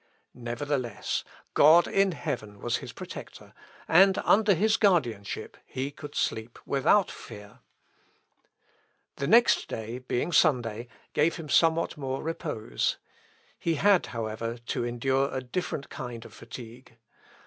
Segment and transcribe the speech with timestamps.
[0.33, 1.23] Nevertheless,
[1.53, 3.53] God in heaven was his protector,
[3.87, 7.59] and under his guardianship he could sleep without fear.
[9.17, 12.97] The next day, being Sunday, gave him somewhat more repose.
[13.59, 16.97] He had, however, to endure a different kind of fatigue.